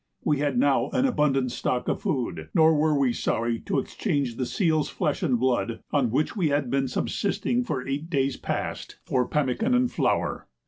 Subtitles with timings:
[0.23, 4.47] We had now an abundant stock of food, nor were we sorry to exchange the
[4.47, 9.27] seals' flesh and blood, on which we had been subsisting for eight days past, for
[9.27, 10.47] pemmican and flour.